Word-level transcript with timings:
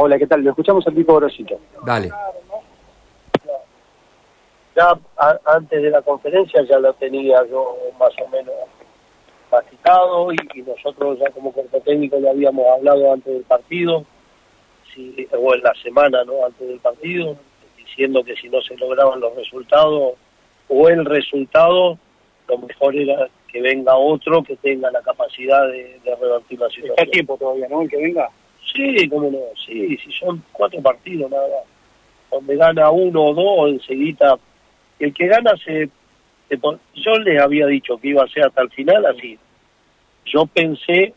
Hola, 0.00 0.18
¿qué 0.18 0.26
tal? 0.26 0.42
Lo 0.42 0.50
escuchamos 0.50 0.86
al 0.86 0.94
tipo 0.94 1.16
Grosito. 1.16 1.58
Dale. 1.84 2.10
Ya 4.76 4.96
a- 5.16 5.40
antes 5.46 5.82
de 5.82 5.90
la 5.90 6.02
conferencia 6.02 6.62
ya 6.62 6.78
lo 6.78 6.92
tenía 6.94 7.44
yo 7.50 7.76
más 7.98 8.12
o 8.24 8.28
menos 8.28 8.54
masticado 9.50 10.32
y, 10.32 10.36
y 10.54 10.62
nosotros 10.62 11.18
ya 11.18 11.30
como 11.30 11.52
cuerpo 11.52 11.80
técnico 11.80 12.18
lo 12.20 12.30
habíamos 12.30 12.64
hablado 12.68 13.12
antes 13.12 13.32
del 13.32 13.42
partido, 13.42 14.04
si, 14.94 15.26
o 15.36 15.54
en 15.54 15.62
la 15.62 15.72
semana, 15.82 16.22
¿no? 16.24 16.44
Antes 16.46 16.68
del 16.68 16.78
partido, 16.78 17.36
diciendo 17.76 18.22
que 18.22 18.36
si 18.36 18.48
no 18.48 18.60
se 18.62 18.76
lograban 18.76 19.18
los 19.20 19.34
resultados 19.34 20.12
o 20.68 20.88
el 20.88 21.04
resultado, 21.06 21.98
lo 22.46 22.58
mejor 22.58 22.94
era 22.94 23.28
que 23.50 23.60
venga 23.62 23.96
otro 23.96 24.44
que 24.44 24.54
tenga 24.56 24.90
la 24.92 25.00
capacidad 25.02 25.66
de, 25.66 25.98
de 26.04 26.14
revertir 26.14 26.60
la 26.60 26.68
situación. 26.68 26.94
Está 26.98 27.10
tiempo 27.10 27.36
todavía, 27.36 27.66
¿no? 27.68 27.82
El 27.82 27.88
que 27.90 27.96
venga. 27.96 28.30
Sí, 28.72 29.08
cómo 29.08 29.30
no, 29.30 29.38
sí, 29.66 29.96
si 29.96 30.12
son 30.12 30.42
cuatro 30.52 30.80
partidos 30.82 31.30
nada 31.30 31.46
más. 31.48 31.64
Donde 32.30 32.56
gana 32.56 32.90
uno 32.90 33.24
o 33.24 33.34
dos, 33.34 33.70
enseguida. 33.70 34.38
El 34.98 35.14
que 35.14 35.26
gana 35.26 35.52
se. 35.64 35.88
se 36.48 36.58
pon- 36.58 36.80
yo 36.94 37.18
les 37.18 37.40
había 37.40 37.66
dicho 37.66 37.96
que 37.98 38.08
iba 38.08 38.22
a 38.24 38.28
ser 38.28 38.44
hasta 38.44 38.62
el 38.62 38.70
final 38.70 39.06
así. 39.06 39.38
Yo 40.26 40.44
pensé 40.46 41.14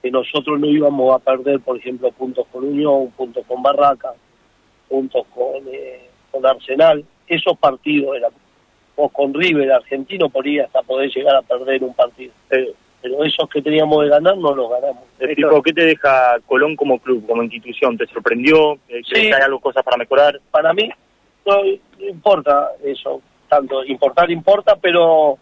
que 0.00 0.10
nosotros 0.10 0.60
no 0.60 0.66
íbamos 0.66 1.14
a 1.14 1.18
perder, 1.18 1.60
por 1.60 1.76
ejemplo, 1.76 2.10
puntos 2.12 2.46
con 2.52 2.64
Unión, 2.64 3.10
puntos 3.16 3.44
con 3.46 3.62
Barraca, 3.62 4.12
puntos 4.88 5.26
con, 5.34 5.62
eh, 5.72 6.08
con 6.30 6.46
Arsenal. 6.46 7.04
Esos 7.26 7.58
partidos 7.58 8.16
eran. 8.16 8.32
O 8.94 9.08
con 9.08 9.32
River, 9.32 9.72
argentino, 9.72 10.28
podría 10.28 10.64
hasta 10.66 10.82
poder 10.82 11.10
llegar 11.10 11.34
a 11.34 11.42
perder 11.42 11.82
un 11.82 11.94
partido. 11.94 12.32
Pero, 12.48 12.72
pero 13.02 13.24
esos 13.24 13.48
que 13.48 13.60
teníamos 13.60 14.02
de 14.04 14.10
ganar 14.10 14.36
no 14.38 14.54
los 14.54 14.70
ganamos. 14.70 15.02
Tipo, 15.34 15.60
¿qué 15.62 15.72
te 15.72 15.84
deja 15.84 16.38
Colón 16.46 16.76
como 16.76 16.98
club, 17.00 17.26
como 17.26 17.42
institución? 17.42 17.98
¿Te 17.98 18.06
sorprendió? 18.06 18.78
¿Crees 18.86 19.06
Sí. 19.08 19.14
que 19.28 19.34
hay 19.34 19.42
algo, 19.42 19.60
cosas 19.60 19.82
para 19.82 19.96
mejorar? 19.96 20.40
para 20.50 20.72
mí 20.72 20.88
no, 21.44 21.54
importa 21.98 22.70
eso, 22.84 23.20
tanto 23.48 23.84
importar 23.84 24.30
importa, 24.30 24.76
pero 24.76 25.36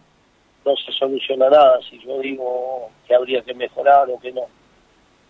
no 0.65 0.77
se 0.77 0.93
soluciona 0.93 1.49
nada 1.49 1.79
si 1.89 1.99
yo 1.99 2.19
digo 2.21 2.91
que 3.07 3.15
habría 3.15 3.43
que 3.43 3.55
mejorar 3.55 4.09
o 4.11 4.19
que 4.19 4.33
no. 4.33 4.43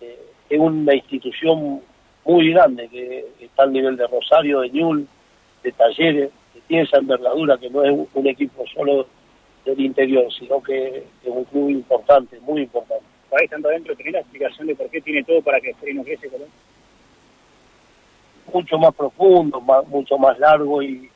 Eh, 0.00 0.18
es 0.48 0.58
una 0.58 0.94
institución 0.94 1.80
muy 2.24 2.52
grande 2.52 2.88
que 2.88 3.26
está 3.40 3.64
al 3.64 3.72
nivel 3.72 3.96
de 3.96 4.06
Rosario, 4.06 4.60
de 4.60 4.70
Ñul, 4.70 5.06
de 5.62 5.72
Talleres, 5.72 6.30
que 6.52 6.60
tiene 6.68 6.84
esa 6.84 6.98
envergadura, 6.98 7.58
que 7.58 7.70
no 7.70 7.82
es 7.84 7.92
un 8.14 8.26
equipo 8.26 8.64
solo 8.74 9.06
del 9.64 9.80
interior, 9.80 10.32
sino 10.32 10.62
que 10.62 10.98
es 10.98 11.04
un 11.24 11.44
club 11.44 11.70
importante, 11.70 12.38
muy 12.40 12.62
importante. 12.62 13.04
Ahí 13.32 13.44
estando 13.44 13.68
adentro, 13.68 13.94
¿tenés 13.94 14.14
la 14.14 14.20
explicación 14.20 14.66
de 14.66 14.74
por 14.74 14.88
qué 14.90 15.00
tiene 15.00 15.22
todo 15.24 15.40
para 15.42 15.60
que 15.60 15.74
no 15.94 16.02
crece 16.02 16.28
Colón? 16.28 16.48
mucho 18.52 18.78
más 18.78 18.92
profundo, 18.94 19.60
más, 19.60 19.86
mucho 19.86 20.18
más 20.18 20.36
largo 20.40 20.82
y, 20.82 21.08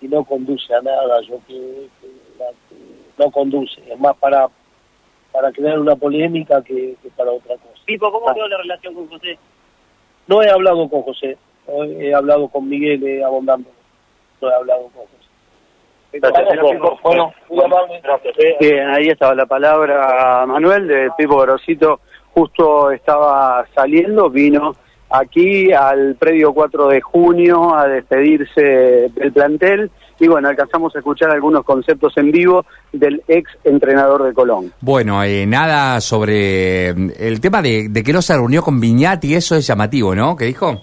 y 0.00 0.06
no 0.08 0.24
conduce 0.24 0.72
a 0.72 0.80
nada. 0.82 1.20
Yo 1.22 1.40
que, 1.48 1.88
que 2.00 2.06
la- 2.38 2.50
que 2.68 2.76
no 3.18 3.30
conduce, 3.30 3.80
es 3.90 3.98
más 3.98 4.16
para 4.18 4.48
para 5.32 5.50
crear 5.50 5.80
una 5.80 5.96
polémica 5.96 6.62
que, 6.62 6.94
que 7.02 7.08
para 7.16 7.32
otra 7.32 7.56
cosa. 7.56 7.82
Pipo, 7.84 8.12
¿cómo 8.12 8.28
Ah. 8.28 8.34
quedó 8.34 8.46
la 8.46 8.58
relación 8.58 8.94
con 8.94 9.08
José? 9.08 9.36
No 10.28 10.40
he 10.44 10.48
hablado 10.48 10.88
con 10.88 11.02
José, 11.02 11.36
he, 11.66 12.14
hablado 12.14 12.46
con 12.48 12.68
Miguel 12.68 13.02
eh, 13.04 13.18
no 13.20 13.26
he 13.28 14.54
hablado 14.54 14.82
con 14.82 15.06
José. 15.06 15.28
Gracias, 16.20 16.46
Bueno. 17.02 17.32
Gracias. 18.02 18.34
eh. 18.38 18.56
Bien, 18.60 18.88
ahí 18.88 19.08
estaba 19.08 19.34
la 19.34 19.46
palabra 19.46 20.44
Manuel 20.46 20.86
de 20.86 21.08
Pipo 21.16 21.38
Grosito. 21.38 22.00
Justo 22.32 22.90
estaba 22.90 23.64
saliendo, 23.74 24.28
vino 24.30 24.74
aquí 25.10 25.72
al 25.72 26.16
predio 26.16 26.52
4 26.52 26.88
de 26.88 27.00
junio 27.00 27.74
a 27.74 27.86
despedirse 27.86 29.10
del 29.14 29.32
plantel 29.32 29.90
y 30.18 30.28
bueno, 30.28 30.48
alcanzamos 30.48 30.94
a 30.94 30.98
escuchar 30.98 31.30
algunos 31.30 31.64
conceptos 31.64 32.16
en 32.16 32.30
vivo 32.30 32.64
del 32.92 33.22
ex 33.28 33.50
entrenador 33.64 34.24
de 34.24 34.32
Colón. 34.32 34.72
Bueno, 34.80 35.22
eh, 35.22 35.44
nada 35.46 36.00
sobre 36.00 36.88
eh, 36.90 36.94
el 37.18 37.40
tema 37.40 37.60
de, 37.62 37.88
de 37.88 38.02
que 38.02 38.12
no 38.12 38.22
se 38.22 38.34
reunió 38.34 38.62
con 38.62 38.80
Viñati, 38.80 39.34
eso 39.34 39.56
es 39.56 39.66
llamativo, 39.66 40.14
¿no? 40.14 40.36
¿Qué 40.36 40.46
dijo? 40.46 40.82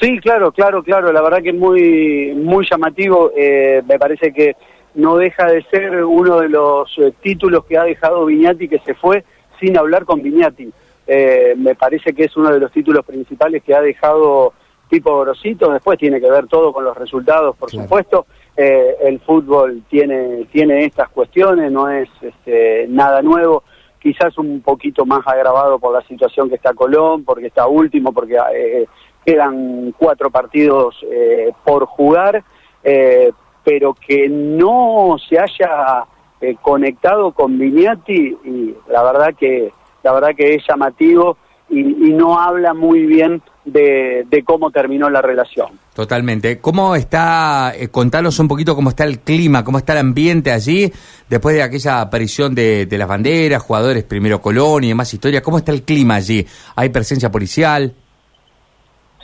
Sí, 0.00 0.18
claro, 0.20 0.52
claro, 0.52 0.82
claro. 0.82 1.12
La 1.12 1.22
verdad 1.22 1.42
que 1.42 1.50
es 1.50 1.54
muy, 1.56 2.32
muy 2.34 2.66
llamativo. 2.70 3.32
Eh, 3.36 3.82
me 3.86 3.98
parece 3.98 4.32
que 4.32 4.56
no 4.94 5.16
deja 5.16 5.46
de 5.46 5.62
ser 5.64 6.04
uno 6.04 6.40
de 6.40 6.48
los 6.48 6.90
eh, 6.98 7.12
títulos 7.20 7.64
que 7.64 7.76
ha 7.78 7.84
dejado 7.84 8.24
Viñati 8.26 8.68
que 8.68 8.78
se 8.80 8.94
fue 8.94 9.24
sin 9.60 9.76
hablar 9.76 10.04
con 10.04 10.22
Viñati. 10.22 10.70
Eh, 11.06 11.54
me 11.56 11.74
parece 11.74 12.12
que 12.12 12.24
es 12.24 12.36
uno 12.36 12.50
de 12.52 12.60
los 12.60 12.70
títulos 12.70 13.04
principales 13.04 13.62
que 13.64 13.74
ha 13.74 13.80
dejado 13.80 14.52
Tipo 14.88 15.20
Grosito. 15.20 15.72
Después 15.72 15.98
tiene 15.98 16.20
que 16.20 16.30
ver 16.30 16.46
todo 16.46 16.72
con 16.72 16.84
los 16.84 16.96
resultados, 16.96 17.56
por 17.56 17.68
Claro. 17.70 17.84
supuesto. 17.84 18.26
Eh, 18.56 18.96
el 19.02 19.20
fútbol 19.20 19.82
tiene, 19.88 20.46
tiene 20.52 20.84
estas 20.84 21.08
cuestiones, 21.10 21.70
no 21.72 21.88
es 21.90 22.08
este, 22.20 22.86
nada 22.88 23.22
nuevo. 23.22 23.64
Quizás 24.00 24.36
un 24.38 24.60
poquito 24.62 25.04
más 25.06 25.26
agravado 25.26 25.78
por 25.78 25.92
la 25.92 26.02
situación 26.06 26.48
que 26.48 26.54
está 26.56 26.72
Colón, 26.74 27.24
porque 27.24 27.46
está 27.48 27.66
último, 27.66 28.12
porque 28.12 28.36
eh, 28.54 28.86
quedan 29.28 29.94
cuatro 29.98 30.30
partidos 30.30 30.96
eh, 31.02 31.52
por 31.62 31.84
jugar, 31.84 32.42
eh, 32.82 33.30
pero 33.62 33.92
que 33.92 34.26
no 34.26 35.16
se 35.28 35.38
haya 35.38 36.04
eh, 36.40 36.56
conectado 36.62 37.32
con 37.32 37.58
Vignati 37.58 38.38
y 38.42 38.74
la 38.90 39.02
verdad 39.02 39.34
que 39.38 39.70
la 40.02 40.12
verdad 40.14 40.30
que 40.34 40.54
es 40.54 40.62
llamativo 40.66 41.36
y, 41.68 41.82
no 41.82 42.40
habla 42.40 42.72
muy 42.72 43.04
bien 43.04 43.42
de, 43.66 44.24
de 44.30 44.42
cómo 44.42 44.70
terminó 44.70 45.10
la 45.10 45.20
relación. 45.20 45.68
Totalmente. 45.92 46.58
¿Cómo 46.60 46.96
está, 46.96 47.74
eh, 47.76 47.88
contanos 47.88 48.38
un 48.38 48.48
poquito 48.48 48.74
cómo 48.74 48.88
está 48.88 49.04
el 49.04 49.20
clima, 49.20 49.62
cómo 49.62 49.76
está 49.76 49.92
el 49.92 49.98
ambiente 49.98 50.50
allí, 50.50 50.90
después 51.28 51.54
de 51.54 51.62
aquella 51.62 52.00
aparición 52.00 52.54
de, 52.54 52.86
de 52.86 52.98
las 52.98 53.06
banderas, 53.06 53.62
jugadores 53.62 54.04
primero 54.04 54.40
Colón 54.40 54.84
y 54.84 54.88
demás 54.88 55.12
historias, 55.12 55.42
¿cómo 55.42 55.58
está 55.58 55.70
el 55.72 55.82
clima 55.82 56.14
allí? 56.14 56.46
¿Hay 56.74 56.88
presencia 56.88 57.30
policial? 57.30 57.94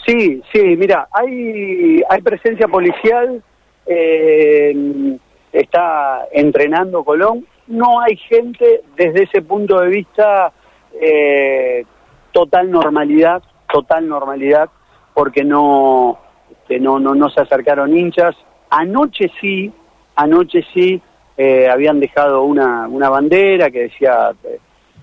Sí, 0.06 0.42
sí, 0.52 0.76
mira, 0.76 1.08
hay, 1.12 2.02
hay 2.08 2.22
presencia 2.22 2.68
policial, 2.68 3.42
eh, 3.86 5.16
está 5.52 6.26
entrenando 6.32 7.04
Colón, 7.04 7.46
no 7.66 8.00
hay 8.00 8.16
gente 8.16 8.82
desde 8.96 9.22
ese 9.22 9.42
punto 9.42 9.80
de 9.80 9.88
vista 9.88 10.52
eh, 11.00 11.84
total 12.32 12.70
normalidad, 12.70 13.42
total 13.72 14.06
normalidad, 14.06 14.68
porque 15.14 15.44
no, 15.44 16.18
este, 16.50 16.80
no, 16.80 16.98
no, 16.98 17.14
no 17.14 17.30
se 17.30 17.40
acercaron 17.40 17.96
hinchas. 17.96 18.36
Anoche 18.70 19.30
sí, 19.40 19.72
anoche 20.16 20.64
sí, 20.74 21.00
eh, 21.36 21.68
habían 21.68 22.00
dejado 22.00 22.42
una, 22.42 22.86
una 22.88 23.08
bandera 23.08 23.70
que 23.70 23.84
decía 23.84 24.32
eh, 24.44 24.58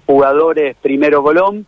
jugadores 0.05 0.75
primero 0.81 1.23
Colón, 1.23 1.65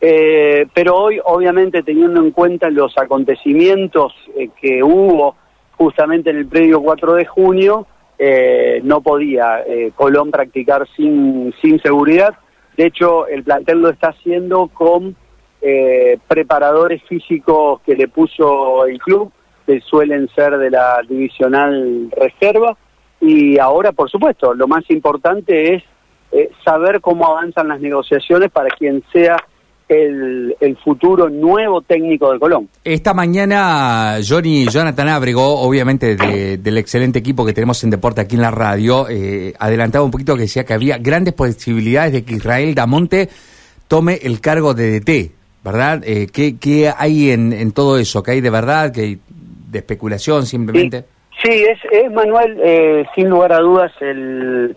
eh, 0.00 0.66
pero 0.74 0.96
hoy, 0.96 1.20
obviamente, 1.24 1.82
teniendo 1.82 2.20
en 2.20 2.30
cuenta 2.30 2.70
los 2.70 2.96
acontecimientos 2.98 4.12
eh, 4.36 4.50
que 4.60 4.82
hubo 4.82 5.36
justamente 5.76 6.30
en 6.30 6.36
el 6.36 6.46
predio 6.46 6.80
4 6.80 7.14
de 7.14 7.26
junio, 7.26 7.86
eh, 8.18 8.80
no 8.82 9.02
podía 9.02 9.60
eh, 9.66 9.92
Colón 9.94 10.30
practicar 10.30 10.88
sin, 10.96 11.52
sin 11.60 11.80
seguridad. 11.80 12.34
De 12.76 12.86
hecho, 12.86 13.26
el 13.26 13.44
plantel 13.44 13.80
lo 13.80 13.90
está 13.90 14.08
haciendo 14.08 14.68
con 14.68 15.16
eh, 15.60 16.18
preparadores 16.26 17.02
físicos 17.04 17.80
que 17.82 17.94
le 17.94 18.08
puso 18.08 18.86
el 18.86 18.98
club, 18.98 19.32
que 19.66 19.80
suelen 19.80 20.28
ser 20.34 20.56
de 20.56 20.70
la 20.70 21.00
divisional 21.06 22.10
reserva. 22.16 22.76
Y 23.20 23.58
ahora, 23.58 23.92
por 23.92 24.10
supuesto, 24.10 24.54
lo 24.54 24.66
más 24.66 24.88
importante 24.90 25.74
es 25.74 25.82
saber 26.64 27.00
cómo 27.00 27.26
avanzan 27.26 27.68
las 27.68 27.80
negociaciones 27.80 28.50
para 28.50 28.68
quien 28.68 29.02
sea 29.10 29.36
el, 29.88 30.56
el 30.60 30.76
futuro 30.78 31.28
nuevo 31.28 31.80
técnico 31.82 32.32
de 32.32 32.38
Colón. 32.38 32.68
Esta 32.84 33.14
mañana, 33.14 34.16
Johnny 34.26 34.66
Jonathan 34.66 35.08
Abrego, 35.08 35.60
obviamente 35.60 36.16
de- 36.16 36.58
del 36.58 36.78
excelente 36.78 37.18
equipo 37.18 37.44
que 37.46 37.52
tenemos 37.52 37.82
en 37.84 37.90
deporte 37.90 38.20
aquí 38.20 38.34
en 38.36 38.42
la 38.42 38.50
radio, 38.50 39.06
eh, 39.08 39.54
adelantaba 39.58 40.04
un 40.04 40.10
poquito 40.10 40.34
que 40.34 40.42
decía 40.42 40.64
que 40.64 40.74
había 40.74 40.98
grandes 40.98 41.34
posibilidades 41.34 42.12
de 42.12 42.24
que 42.24 42.34
Israel 42.34 42.74
Damonte 42.74 43.28
tome 43.88 44.18
el 44.22 44.40
cargo 44.40 44.74
de 44.74 44.98
DT, 45.00 45.30
¿verdad? 45.64 46.02
Eh, 46.04 46.26
¿qué, 46.32 46.56
qué 46.58 46.92
hay 46.96 47.30
en, 47.30 47.52
en 47.52 47.72
todo 47.72 47.98
eso? 47.98 48.22
¿Qué 48.22 48.32
hay 48.32 48.40
de 48.40 48.50
verdad? 48.50 48.92
¿Qué 48.92 49.00
hay 49.02 49.18
de 49.70 49.78
especulación 49.78 50.46
simplemente? 50.46 51.04
Sí, 51.42 51.50
es, 51.52 51.78
es 51.92 52.10
Manuel, 52.12 52.58
eh, 52.64 53.04
sin 53.14 53.28
lugar 53.28 53.52
a 53.52 53.58
dudas, 53.60 53.92
el, 54.00 54.74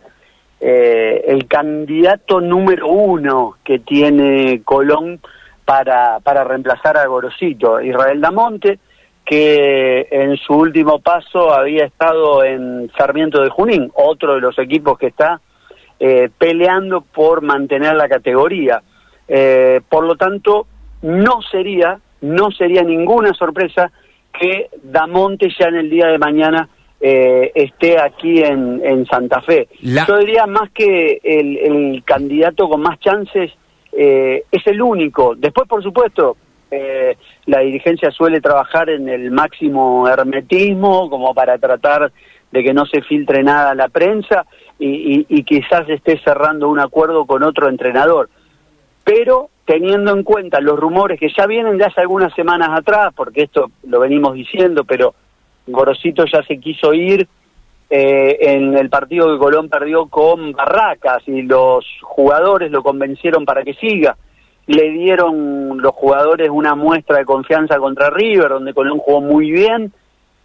eh, 0.59 1.23
el 1.27 1.47
candidato 1.47 2.41
número 2.41 2.87
uno 2.87 3.55
que 3.63 3.79
tiene 3.79 4.61
Colón 4.63 5.19
para, 5.65 6.19
para 6.19 6.43
reemplazar 6.43 6.97
a 6.97 7.05
Gorosito, 7.05 7.79
Israel 7.81 8.19
Damonte, 8.21 8.79
que 9.25 10.07
en 10.09 10.35
su 10.37 10.53
último 10.53 10.99
paso 10.99 11.53
había 11.53 11.85
estado 11.85 12.43
en 12.43 12.91
Sarmiento 12.97 13.41
de 13.41 13.49
Junín, 13.49 13.91
otro 13.93 14.35
de 14.35 14.41
los 14.41 14.57
equipos 14.57 14.97
que 14.97 15.07
está 15.07 15.39
eh, 15.99 16.29
peleando 16.37 17.01
por 17.01 17.41
mantener 17.41 17.95
la 17.95 18.09
categoría. 18.09 18.81
Eh, 19.27 19.81
por 19.87 20.05
lo 20.05 20.15
tanto, 20.15 20.65
no 21.03 21.41
sería 21.43 21.99
no 22.21 22.51
sería 22.51 22.83
ninguna 22.83 23.33
sorpresa 23.33 23.91
que 24.33 24.69
Damonte 24.83 25.49
ya 25.57 25.67
en 25.67 25.75
el 25.75 25.89
día 25.89 26.07
de 26.07 26.17
mañana 26.17 26.67
eh, 27.01 27.51
esté 27.55 27.99
aquí 27.99 28.41
en, 28.43 28.81
en 28.83 29.05
Santa 29.05 29.41
Fe. 29.41 29.67
La- 29.81 30.05
Yo 30.05 30.17
diría 30.17 30.45
más 30.47 30.69
que 30.71 31.19
el, 31.23 31.57
el 31.57 32.03
candidato 32.03 32.67
con 32.69 32.81
más 32.81 32.99
chances 32.99 33.51
eh, 33.93 34.43
es 34.51 34.67
el 34.67 34.81
único. 34.81 35.33
Después, 35.35 35.67
por 35.67 35.81
supuesto, 35.81 36.35
eh, 36.71 37.15
la 37.45 37.59
dirigencia 37.61 38.11
suele 38.11 38.41
trabajar 38.41 38.89
en 38.89 39.09
el 39.09 39.31
máximo 39.31 40.07
hermetismo 40.07 41.09
como 41.09 41.33
para 41.33 41.57
tratar 41.57 42.11
de 42.51 42.63
que 42.63 42.73
no 42.73 42.85
se 42.85 43.01
filtre 43.01 43.43
nada 43.43 43.71
a 43.71 43.75
la 43.75 43.87
prensa 43.89 44.45
y, 44.77 44.87
y- 45.19 45.25
y 45.29 45.43
quizás 45.43 45.87
esté 45.89 46.19
cerrando 46.19 46.67
un 46.69 46.79
acuerdo 46.79 47.25
con 47.25 47.43
otro 47.43 47.69
entrenador. 47.69 48.29
Pero 49.03 49.49
teniendo 49.65 50.11
en 50.15 50.23
cuenta 50.23 50.59
los 50.59 50.79
rumores 50.79 51.19
que 51.19 51.29
ya 51.35 51.45
vienen 51.47 51.77
de 51.77 51.85
hace 51.85 52.01
algunas 52.01 52.33
semanas 52.33 52.69
atrás, 52.71 53.13
porque 53.15 53.43
esto 53.43 53.71
lo 53.87 53.99
venimos 53.99 54.33
diciendo, 54.33 54.83
pero 54.83 55.13
Gorosito 55.67 56.25
ya 56.25 56.43
se 56.43 56.59
quiso 56.59 56.93
ir 56.93 57.27
eh, 57.89 58.37
en 58.41 58.77
el 58.77 58.89
partido 58.89 59.31
que 59.31 59.39
Colón 59.39 59.69
perdió 59.69 60.07
con 60.07 60.51
Barracas 60.51 61.23
y 61.27 61.41
los 61.41 61.85
jugadores 62.01 62.71
lo 62.71 62.83
convencieron 62.83 63.45
para 63.45 63.63
que 63.63 63.73
siga. 63.73 64.15
Le 64.67 64.91
dieron 64.91 65.81
los 65.81 65.93
jugadores 65.93 66.49
una 66.51 66.75
muestra 66.75 67.17
de 67.17 67.25
confianza 67.25 67.77
contra 67.79 68.11
River, 68.11 68.49
donde 68.49 68.73
Colón 68.73 68.99
jugó 68.99 69.21
muy 69.21 69.49
bien 69.49 69.91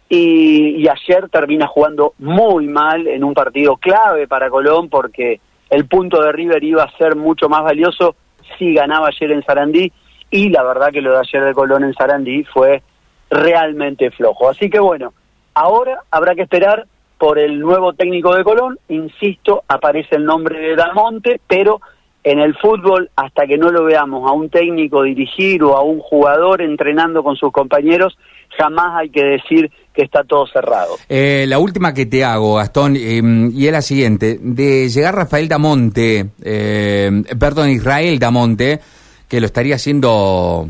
y, 0.08 0.82
y 0.82 0.88
ayer 0.88 1.28
termina 1.28 1.66
jugando 1.66 2.14
muy 2.18 2.66
mal 2.66 3.06
en 3.06 3.24
un 3.24 3.34
partido 3.34 3.76
clave 3.76 4.26
para 4.26 4.48
Colón 4.48 4.88
porque 4.88 5.40
el 5.68 5.86
punto 5.86 6.22
de 6.22 6.32
River 6.32 6.62
iba 6.64 6.84
a 6.84 6.96
ser 6.96 7.16
mucho 7.16 7.48
más 7.48 7.62
valioso 7.62 8.16
si 8.58 8.72
ganaba 8.72 9.08
ayer 9.08 9.32
en 9.32 9.44
Sarandí 9.44 9.92
y 10.30 10.48
la 10.48 10.62
verdad 10.62 10.90
que 10.90 11.00
lo 11.00 11.12
de 11.12 11.18
ayer 11.20 11.44
de 11.44 11.54
Colón 11.54 11.84
en 11.84 11.94
Sarandí 11.94 12.44
fue 12.44 12.82
realmente 13.30 14.10
flojo. 14.10 14.48
Así 14.48 14.70
que 14.70 14.78
bueno, 14.78 15.12
ahora 15.54 16.00
habrá 16.10 16.34
que 16.34 16.42
esperar 16.42 16.86
por 17.18 17.38
el 17.38 17.60
nuevo 17.60 17.92
técnico 17.92 18.34
de 18.34 18.44
Colón, 18.44 18.78
insisto, 18.88 19.62
aparece 19.68 20.16
el 20.16 20.24
nombre 20.24 20.58
de 20.58 20.76
Damonte, 20.76 21.40
pero 21.46 21.80
en 22.24 22.38
el 22.38 22.54
fútbol, 22.56 23.10
hasta 23.16 23.46
que 23.46 23.58
no 23.58 23.70
lo 23.70 23.84
veamos 23.84 24.28
a 24.28 24.32
un 24.32 24.48
técnico 24.48 25.02
dirigir 25.02 25.62
o 25.62 25.76
a 25.76 25.82
un 25.82 26.00
jugador 26.00 26.62
entrenando 26.62 27.22
con 27.22 27.36
sus 27.36 27.52
compañeros, 27.52 28.16
jamás 28.56 29.00
hay 29.00 29.10
que 29.10 29.22
decir 29.22 29.70
que 29.92 30.02
está 30.02 30.24
todo 30.24 30.46
cerrado. 30.46 30.96
Eh, 31.08 31.44
la 31.46 31.58
última 31.58 31.92
que 31.92 32.06
te 32.06 32.24
hago, 32.24 32.54
Gastón, 32.54 32.96
eh, 32.96 33.22
y 33.52 33.66
es 33.66 33.72
la 33.72 33.82
siguiente. 33.82 34.38
De 34.40 34.88
llegar 34.88 35.14
Rafael 35.14 35.48
Damonte, 35.48 36.30
eh, 36.42 37.10
perdón, 37.38 37.70
Israel 37.70 38.18
Damonte, 38.18 38.80
que 39.28 39.40
lo 39.40 39.46
estaría 39.46 39.76
haciendo 39.76 40.68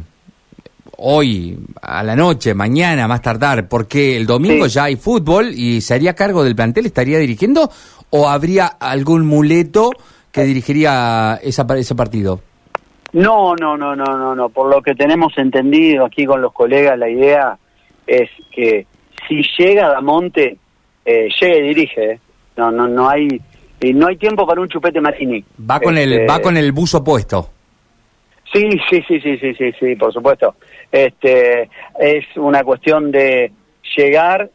hoy, 1.07 1.59
a 1.83 2.03
la 2.03 2.17
noche, 2.17 2.55
mañana, 2.55 3.07
más 3.07 3.21
tardar, 3.21 3.69
porque 3.69 4.17
el 4.17 4.27
domingo 4.27 4.65
Sí. 4.67 4.75
ya 4.75 4.85
hay 4.85 4.97
fútbol 4.97 5.53
y 5.55 5.81
se 5.83 5.95
haría 5.95 6.15
cargo 6.15 6.43
del 6.43 6.57
plantel, 6.57 6.87
estaría 6.87 7.19
dirigiendo, 7.19 7.71
o 8.11 8.29
habría 8.29 8.67
algún 8.67 9.27
muleto 9.27 9.91
que 10.33 10.45
dirigiría 10.45 11.39
esa, 11.43 11.67
ese 11.77 11.95
partido? 11.95 12.41
No, 13.13 13.55
no, 13.55 13.77
no, 13.77 13.95
no, 13.95 14.05
no, 14.05 14.35
no. 14.35 14.49
Por 14.49 14.75
lo 14.75 14.83
que 14.83 14.95
tenemos 14.95 15.33
entendido 15.37 16.05
aquí 16.07 16.25
con 16.25 16.41
los 16.41 16.53
colegas, 16.53 16.99
la 16.99 17.09
idea 17.09 17.57
es 18.07 18.29
que 18.51 18.87
si 19.29 19.43
llega 19.59 19.89
Damonte, 19.91 20.57
eh, 21.05 21.29
llega 21.41 21.57
y 21.59 21.63
dirige. 21.69 22.13
¿eh? 22.13 22.21
No, 22.57 22.71
no, 22.73 22.89
no 22.89 23.09
hay, 23.09 23.29
y 23.81 23.93
no 23.93 24.07
hay 24.09 24.17
tiempo 24.17 24.47
para 24.47 24.61
un 24.61 24.69
chupete 24.69 25.01
Marini. 25.01 25.45
Va 25.71 25.79
con 25.81 25.97
el, 25.99 26.13
Este, 26.13 26.27
va 26.27 26.41
con 26.41 26.57
el 26.57 26.73
buzo 26.73 27.05
puesto. 27.05 27.51
Sí, 28.55 28.71
sí, 28.89 29.03
sí, 29.09 29.21
sí, 29.21 29.37
sí, 29.39 29.55
sí, 29.55 29.73
sí, 29.81 29.97
por 29.97 30.13
supuesto. 30.13 30.55
Este 30.93 31.69
es 31.99 32.25
una 32.37 32.63
cuestión 32.63 33.11
de 33.11 33.51
llegar, 33.97 34.49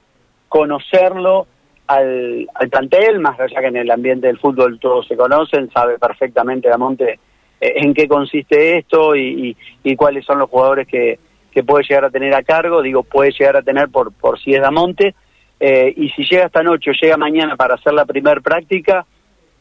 conocerlo 0.48 1.48
al, 1.86 2.50
al 2.54 2.70
plantel, 2.70 3.20
más 3.20 3.38
allá 3.38 3.60
que 3.60 3.68
en 3.68 3.76
el 3.76 3.92
ambiente 3.92 4.28
del 4.28 4.40
fútbol 4.40 4.80
todos 4.80 5.06
se 5.06 5.18
conocen, 5.18 5.70
sabe 5.72 6.00
perfectamente 6.00 6.70
Damonte 6.70 7.20
eh, 7.60 7.74
en 7.76 7.94
qué 7.94 8.08
consiste 8.08 8.78
esto 8.78 9.18
y, 9.18 9.58
y, 9.84 9.96
cuáles 9.98 10.24
son 10.24 10.40
los 10.40 10.50
jugadores 10.50 10.88
que, 10.88 11.20
que 11.52 11.64
puede 11.64 11.84
llegar 11.84 12.06
a 12.06 12.10
tener 12.10 12.34
a 12.34 12.44
cargo, 12.44 12.82
digo, 12.82 13.04
puede 13.04 13.32
llegar 13.32 13.58
a 13.58 13.64
tener 13.64 13.90
por, 13.90 14.14
por 14.14 14.40
si 14.40 14.54
es 14.54 14.62
Damonte, 14.62 15.14
eh, 15.60 15.94
y 15.94 16.08
si 16.12 16.24
llega 16.24 16.46
esta 16.46 16.64
noche 16.64 16.92
o 16.92 16.94
llega 16.94 17.18
mañana 17.18 17.58
para 17.58 17.76
hacer 17.76 17.92
la 17.92 18.06
primer 18.06 18.42
práctica, 18.42 19.06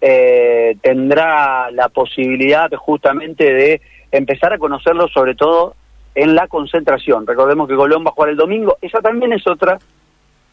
eh, 0.00 0.76
tendrá 0.80 1.72
la 1.72 1.88
posibilidad 1.88 2.70
justamente 2.76 3.52
de 3.52 3.80
empezar 4.12 4.52
a 4.52 4.58
conocerlo 4.58 5.08
sobre 5.08 5.34
todo 5.34 5.74
en 6.14 6.34
la 6.34 6.48
concentración. 6.48 7.26
Recordemos 7.26 7.68
que 7.68 7.76
Colón 7.76 8.04
va 8.04 8.10
a 8.10 8.12
jugar 8.12 8.30
el 8.30 8.36
domingo, 8.36 8.76
esa 8.80 9.00
también 9.00 9.32
es 9.32 9.46
otra 9.46 9.78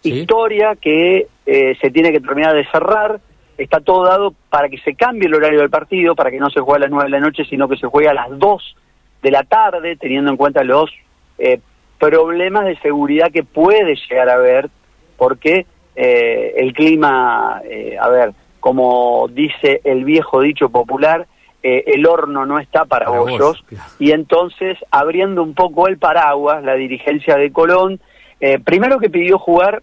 Sí. 0.01 0.19
historia 0.19 0.75
que 0.75 1.27
eh, 1.47 1.75
se 1.81 1.89
tiene 1.89 2.11
que 2.11 2.19
terminar 2.19 2.53
de 2.53 2.65
cerrar, 2.67 3.19
está 3.57 3.79
todo 3.79 4.05
dado 4.05 4.33
para 4.49 4.69
que 4.69 4.77
se 4.79 4.93
cambie 4.93 5.27
el 5.27 5.33
horario 5.33 5.59
del 5.61 5.69
partido, 5.71 6.13
para 6.15 6.29
que 6.29 6.39
no 6.39 6.49
se 6.51 6.59
juegue 6.59 6.77
a 6.77 6.87
las 6.87 6.91
9 6.91 7.05
de 7.05 7.09
la 7.09 7.19
noche, 7.25 7.43
sino 7.45 7.67
que 7.67 7.77
se 7.77 7.87
juegue 7.87 8.09
a 8.09 8.13
las 8.13 8.27
2 8.37 8.75
de 9.23 9.31
la 9.31 9.43
tarde, 9.43 9.95
teniendo 9.95 10.29
en 10.29 10.37
cuenta 10.37 10.63
los 10.63 10.91
eh, 11.39 11.59
problemas 11.97 12.65
de 12.65 12.77
seguridad 12.81 13.31
que 13.31 13.43
puede 13.43 13.95
llegar 13.95 14.29
a 14.29 14.33
haber, 14.35 14.69
porque 15.17 15.65
eh, 15.95 16.53
el 16.57 16.73
clima, 16.73 17.61
eh, 17.67 17.97
a 17.99 18.07
ver, 18.09 18.33
como 18.59 19.27
dice 19.31 19.81
el 19.85 20.03
viejo 20.03 20.41
dicho 20.41 20.69
popular, 20.69 21.25
eh, 21.67 21.95
el 21.95 22.05
horno 22.05 22.45
no 22.45 22.59
está 22.59 22.85
para, 22.85 23.07
Para 23.07 23.17
vos, 23.17 23.31
bollos, 23.31 23.63
claro. 23.67 23.89
y 23.97 24.11
entonces 24.11 24.77
abriendo 24.91 25.41
un 25.41 25.55
poco 25.55 25.87
el 25.87 25.97
paraguas, 25.97 26.63
la 26.63 26.75
dirigencia 26.75 27.37
de 27.37 27.51
Colón, 27.51 27.99
eh, 28.39 28.59
primero 28.59 28.99
que 28.99 29.09
pidió 29.09 29.39
jugar 29.39 29.81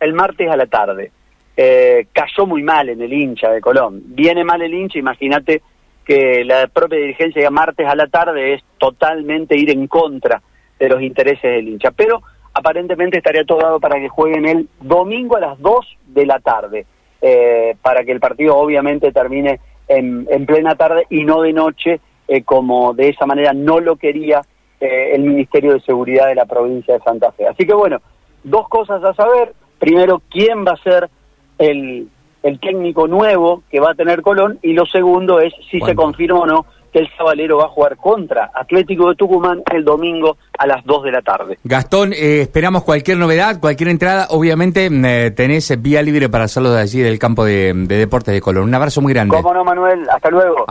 el 0.00 0.14
martes 0.14 0.50
a 0.50 0.56
la 0.56 0.66
tarde. 0.66 1.12
Eh, 1.56 2.08
cayó 2.12 2.44
muy 2.44 2.64
mal 2.64 2.88
en 2.88 3.00
el 3.02 3.12
hincha 3.12 3.50
de 3.50 3.60
Colón. 3.60 4.02
Viene 4.04 4.42
mal 4.42 4.62
el 4.62 4.74
hincha, 4.74 4.98
imagínate 4.98 5.62
que 6.04 6.44
la 6.44 6.66
propia 6.66 6.98
dirigencia 6.98 7.38
diga 7.38 7.50
martes 7.50 7.86
a 7.86 7.94
la 7.94 8.08
tarde 8.08 8.54
es 8.54 8.64
totalmente 8.76 9.56
ir 9.56 9.70
en 9.70 9.86
contra 9.86 10.42
de 10.76 10.88
los 10.88 11.00
intereses 11.02 11.42
del 11.42 11.68
hincha. 11.68 11.92
Pero 11.92 12.20
aparentemente 12.52 13.18
estaría 13.18 13.44
todo 13.44 13.60
dado 13.60 13.78
para 13.78 14.00
que 14.00 14.08
jueguen 14.08 14.44
el 14.44 14.68
domingo 14.80 15.36
a 15.36 15.40
las 15.40 15.60
2 15.60 15.98
de 16.08 16.26
la 16.26 16.40
tarde, 16.40 16.84
eh, 17.20 17.76
para 17.80 18.02
que 18.02 18.10
el 18.10 18.18
partido 18.18 18.56
obviamente 18.56 19.12
termine 19.12 19.60
en, 19.88 20.26
en 20.30 20.46
plena 20.46 20.74
tarde 20.74 21.06
y 21.10 21.24
no 21.24 21.42
de 21.42 21.52
noche, 21.52 22.00
eh, 22.28 22.42
como 22.42 22.94
de 22.94 23.10
esa 23.10 23.26
manera 23.26 23.52
no 23.52 23.80
lo 23.80 23.96
quería 23.96 24.42
eh, 24.80 25.12
el 25.14 25.22
Ministerio 25.22 25.74
de 25.74 25.80
Seguridad 25.80 26.28
de 26.28 26.34
la 26.34 26.46
provincia 26.46 26.94
de 26.94 27.00
Santa 27.00 27.32
Fe. 27.32 27.46
Así 27.46 27.66
que 27.66 27.74
bueno, 27.74 28.00
dos 28.42 28.68
cosas 28.68 29.02
a 29.04 29.14
saber. 29.14 29.54
Primero, 29.78 30.22
quién 30.30 30.64
va 30.64 30.72
a 30.72 30.82
ser 30.82 31.10
el, 31.58 32.08
el 32.42 32.60
técnico 32.60 33.06
nuevo 33.08 33.62
que 33.70 33.80
va 33.80 33.90
a 33.92 33.94
tener 33.94 34.22
Colón 34.22 34.58
y 34.62 34.72
lo 34.72 34.86
segundo 34.86 35.40
es 35.40 35.52
si 35.70 35.80
se 35.80 35.94
confirma 35.94 36.40
o 36.40 36.46
no 36.46 36.66
que 36.92 36.98
el 36.98 37.08
Sabalero 37.16 37.58
va 37.58 37.64
a 37.64 37.68
jugar 37.68 37.96
contra 37.96 38.50
Atlético 38.54 39.08
de 39.08 39.16
Tucumán 39.16 39.62
el 39.72 39.84
domingo 39.84 40.36
a 40.58 40.66
las 40.66 40.84
2 40.84 41.04
de 41.04 41.12
la 41.12 41.22
tarde. 41.22 41.58
Gastón, 41.64 42.12
eh, 42.12 42.42
esperamos 42.42 42.84
cualquier 42.84 43.16
novedad, 43.16 43.60
cualquier 43.60 43.88
entrada. 43.88 44.26
Obviamente 44.30 44.88
eh, 44.92 45.30
tenés 45.30 45.80
vía 45.80 46.02
libre 46.02 46.28
para 46.28 46.44
hacerlo 46.44 46.70
de 46.70 46.80
allí 46.80 47.00
del 47.00 47.18
campo 47.18 47.44
de, 47.44 47.72
de 47.74 47.96
deportes 47.96 48.34
de 48.34 48.40
Colón. 48.40 48.64
Un 48.64 48.74
abrazo 48.74 49.00
muy 49.00 49.12
grande. 49.12 49.34
¿Cómo 49.34 49.54
no, 49.54 49.64
Manuel? 49.64 50.06
Hasta 50.10 50.30
luego. 50.30 50.66